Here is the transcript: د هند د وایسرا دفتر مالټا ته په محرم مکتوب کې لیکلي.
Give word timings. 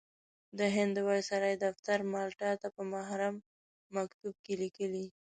د 0.57 0.59
هند 0.75 0.91
د 0.95 0.99
وایسرا 1.07 1.51
دفتر 1.65 1.99
مالټا 2.13 2.51
ته 2.61 2.67
په 2.75 2.81
محرم 2.93 3.35
مکتوب 3.95 4.35
کې 4.45 4.53
لیکلي. 4.63 5.05